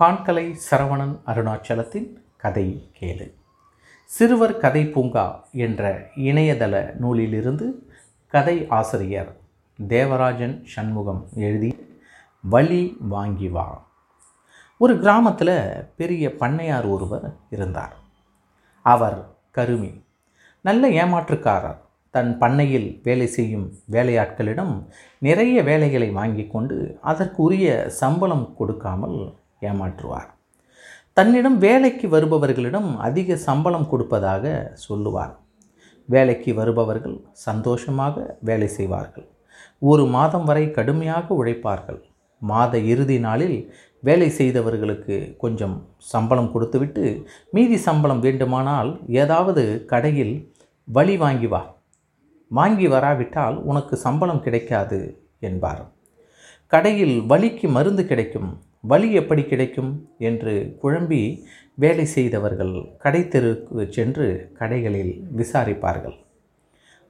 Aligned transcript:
காண்கலை 0.00 0.56
சரவணன் 0.70 1.20
அருணாச்சலத்தின் 1.26 2.08
கதை 2.36 2.90
கேளு. 3.00 3.32
சிறுவர் 4.04 4.56
கதை 4.56 4.86
பூங்கா 4.86 5.48
என்ற 5.52 6.08
இணையதள 6.16 6.94
நூலிலிருந்து 6.94 7.88
கதை 8.26 8.66
ஆசிரியர் 8.68 9.36
தேவராஜன் 9.86 10.64
சண்முகம் 10.64 11.28
எழுதி 11.34 11.70
வழி 12.40 12.96
வாங்கி 13.00 13.48
வா. 13.48 13.86
ஒரு 14.78 14.98
கிராமத்தில் 14.98 15.88
பெரிய 15.96 16.28
பண்ணையார் 16.28 16.90
ஒருவர் 16.90 17.36
இருந்தார். 17.50 17.96
அவர் 18.82 19.36
கருமி. 19.54 20.02
நல்ல 20.60 20.88
ஏமாற்றுக்காரர். 20.88 21.80
தன் 22.10 22.38
பண்ணையில் 22.38 23.00
வேலை 23.02 23.26
செய்யும் 23.26 23.72
வேலையாட்களிடம் 23.90 24.86
நிறைய 25.18 25.62
வேலைகளை 25.62 26.10
வாங்கி 26.10 26.46
கொண்டு 26.46 26.98
அதற்குரிய 27.02 27.88
சம்பளம் 27.88 28.54
கொடுக்காமல் 28.56 29.34
ஏமாற்றுவார். 29.60 30.28
தன்னிடம் 31.12 31.58
வேலைக்கு 31.58 32.08
வருபவர்களிடம் 32.08 32.96
அதிக 32.96 33.36
சம்பளம் 33.36 33.88
கொடுப்பதாக 33.88 34.72
சொல்லுவார். 34.72 35.38
வேலைக்கு 36.04 36.54
வருபவர்கள் 36.54 37.24
சந்தோஷமாக 37.32 38.38
வேலை 38.40 38.68
செய்வார்கள். 38.68 39.26
ஒரு 39.78 40.06
மாதம் 40.06 40.44
வரை 40.44 40.70
கடுமையாக 40.70 41.44
உழைப்பார்கள். 41.44 42.00
மாத 42.38 42.78
இறுதி 42.78 43.18
நாளில் 43.18 43.74
வேலை 44.00 44.28
செய்தவர்களுக்கு 44.30 45.36
கொஞ்சம் 45.38 45.88
சம்பளம் 45.96 46.52
கொடுத்துவிட்டு 46.52 47.04
மீதி 47.50 47.76
சம்பளம் 47.76 48.20
வேண்டுமானால் 48.20 49.00
ஏதாவது 49.06 49.84
கடையில் 49.86 50.52
வழி 50.84 51.16
வாங்கி 51.16 51.46
வா. 51.46 51.74
வாங்கி 52.48 52.86
வராவிட்டால் 52.86 53.56
உனக்கு 53.56 53.96
சம்பளம் 53.96 54.42
கிடைக்காது 54.42 55.00
என்பார். 55.38 55.95
கடையில் 56.72 57.16
வலிக்கு 57.20 57.68
மருந்து 57.68 58.06
கிடைக்கும். 58.06 58.48
வலி 58.80 59.12
எப்படி 59.12 59.42
கிடைக்கும்? 59.44 59.92
என்று 60.18 60.78
குழம்பி 60.82 61.42
வேலை 61.74 62.04
செய்தவர்கள் 62.04 62.74
கடை 62.98 63.28
தெருவுக்கு 63.28 63.86
சென்று 63.90 64.26
கடைகளில் 64.58 65.12
விசாரிப்பார்கள். 65.36 66.16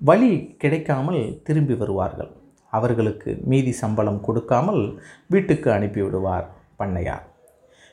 வழி 0.00 0.30
கிடைக்காமல் 0.56 1.42
திரும்பி 1.42 1.74
வருவார்கள். 1.74 2.30
அவர்களுக்கு 2.72 3.30
மீதி 3.44 3.72
சம்பளம் 3.72 4.20
கொடுக்காமல் 4.20 4.82
வீட்டுக்கு 5.26 5.70
அனுப்பிவிடுவார் 5.70 6.46
பண்ணையார். 6.78 7.24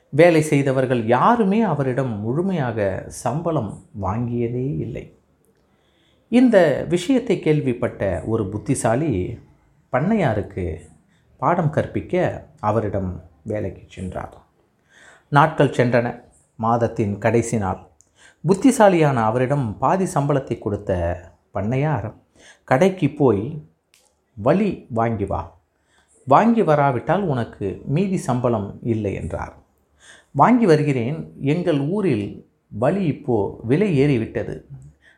வேலை 0.09 0.41
செய்தவர்கள் 0.41 1.05
யாருமே 1.05 1.61
அவரிடம் 1.61 2.13
முழுமையாக 2.19 3.05
சம்பளம் 3.07 3.71
வாங்கியதே 4.01 4.67
இல்லை. 4.77 5.05
இந்த 6.31 6.85
விஷயத்தை 6.89 7.39
கேள்விப்பட்ட 7.39 8.23
ஒரு 8.25 8.43
புத்திசாலி 8.49 9.39
பண்ணையாருக்கு 9.93 10.65
பாடம் 11.37 11.69
கற்பிக்க 11.69 12.13
அவரிடம் 12.59 13.23
வேலைக்கு 13.41 13.83
சென்றார். 13.87 14.35
நாட்கள் 15.29 15.75
சென்றன. 15.77 16.07
மாதத்தின் 16.55 17.17
கடைசி 17.17 17.57
நாள். 17.57 17.81
புத்திசாலியான 18.45 19.23
அவரிடம் 19.23 19.77
பாதி 19.77 20.05
சம்பளத்தை 20.13 20.59
கொடுத்த 20.59 20.91
பண்ணையார் 21.53 22.07
கடைக்கு 22.63 23.09
போய் 23.09 23.43
வழி 24.33 24.85
வாங்கி 24.89 25.25
வா. 25.25 25.41
வாங்கி 26.27 26.61
வராவிட்டால் 26.61 27.23
உனக்கு 27.23 27.81
மீதி 27.85 28.17
சம்பளம் 28.17 28.79
இல்லை 28.83 29.13
என்றார். 29.13 29.53
வாங்கி 30.31 30.65
வருகிறேன். 30.65 31.19
எங்கள் 31.41 31.79
ஊரில் 31.79 32.49
வலி 32.69 33.05
இப்போ 33.05 33.59
விலை 33.63 33.89
ஏறிவிட்டது. 33.99 34.55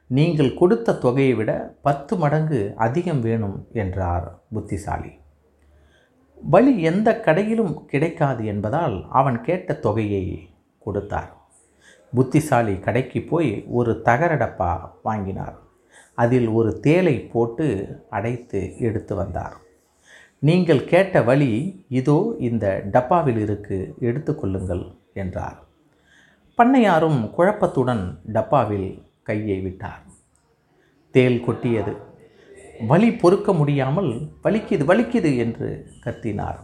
நீங்கள் 0.07 0.53
கொடுத்த 0.53 0.93
தொகையை 0.93 1.33
விட 1.35 1.51
பத்து 1.81 2.15
மடங்கு 2.17 2.73
அதிகம் 2.75 3.21
வேணும் 3.21 3.67
என்றார் 3.73 4.27
புத்திசாலி. 4.53 5.11
வழி 6.53 6.81
எந்த 6.81 7.09
கடையிலும் 7.25 7.73
கிடைக்காது 7.85 8.45
என்பதால் 8.45 9.05
அவன் 9.09 9.41
கேட்ட 9.41 9.73
தொகையை 9.73 10.25
கொடுத்தார். 10.79 11.31
புத்திசாலி 12.13 12.79
கடைக்கு 12.79 13.21
போய் 13.21 13.49
ஒரு 13.67 14.01
தகர 14.01 14.35
டப்பா 14.35 14.71
வாங்கினார். 15.03 15.57
அதில் 16.15 16.47
ஒரு 16.47 16.79
தேலை 16.79 17.15
போட்டு 17.33 17.67
அடைத்து 18.09 18.59
எடுத்து 18.79 19.15
வந்தார். 19.15 19.55
நீங்கள் 20.39 20.83
கேட்ட 20.85 21.21
வழி 21.21 21.51
இதோ 21.99 22.35
இந்த 22.39 22.65
டப்பாவில் 22.91 23.39
இருக்கு 23.39 23.95
எடுத்துக்கொள்ளுங்கள் 23.99 24.83
என்றார். 25.13 25.59
பண்ணையாரும் 26.57 27.19
குழப்பத்துடன் 27.37 28.03
டப்பாவில் 28.33 28.89
கையை 29.23 29.59
விட்டார். 29.59 30.03
தேல் 31.11 31.43
கொட்டியது. 31.45 31.93
வலி 32.79 33.11
பொறுக்க 33.11 33.53
முடியாமல் 33.53 34.29
வலிக்குது 34.43 34.85
வலிக்குது 34.85 35.37
என்று 35.37 35.91
கத்தினார். 36.03 36.55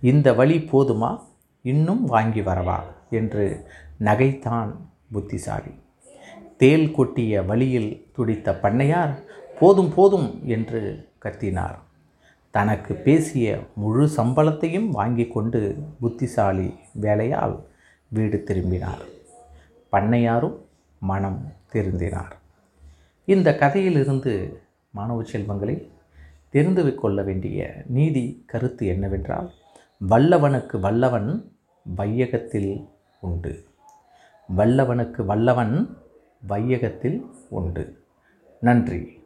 இந்த 0.00 0.32
வழி 0.32 0.56
போதுமா? 0.56 1.20
இன்னும் 1.62 2.04
வாங்கி 2.04 2.40
வரவா? 2.40 2.78
என்று 3.10 3.66
நகைத்தான் 4.00 4.76
புத்திசாலி. 5.12 5.70
தேல் 6.56 6.94
கொட்டிய 6.96 7.46
வழியில் 7.46 8.06
துடித்த 8.12 8.58
பண்ணையார் 8.62 9.22
போதும் 9.60 9.94
போதும் 9.94 10.40
என்று 10.44 11.08
கத்தினார். 11.22 11.78
தனக்கு 12.50 12.94
பேசிய 12.94 13.58
முழு 13.74 14.08
சம்பளத்தையும் 14.16 14.88
வாங்கி 14.88 15.26
கொண்டு 15.26 15.76
புத்திசாலி 16.00 16.74
வேலையால் 16.92 17.64
வீடு 18.08 18.42
திரும்பினார். 18.42 19.02
பண்ணையாரும் 19.92 20.56
மனம் 20.98 21.52
திருந்தினார். 21.72 22.32
இந்த 23.24 23.56
கதையிலிருந்து 23.56 24.62
மாணவ 24.92 25.22
செல்வங்களை 25.22 25.90
தெரிந்து 26.50 26.94
கொள்ள 26.94 27.22
வேண்டிய 27.22 27.82
நீதி 27.86 28.42
கருத்து 28.46 28.86
என்னவென்றால் 28.86 29.52
வல்லவனுக்கு 30.08 30.80
வல்லவன் 30.80 31.52
வையகத்தில் 31.96 32.88
உண்டு. 33.20 33.64
வல்லவனுக்கு 34.56 35.24
வல்லவன் 35.24 35.96
வையகத்தில் 36.48 37.22
உண்டு. 37.48 38.04
நன்றி. 38.60 39.21